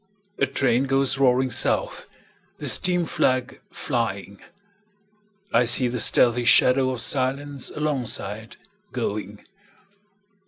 A 0.39 0.47
train 0.47 0.85
goes 0.85 1.19
roaring 1.19 1.51
south, 1.51 2.07
The 2.57 2.67
steam 2.67 3.05
flag 3.05 3.61
flying;I 3.69 5.65
see 5.65 5.87
the 5.89 5.99
stealthy 5.99 6.43
shadow 6.45 6.89
of 6.89 7.01
silenceAlongside 7.01 8.55
going. 8.93 9.45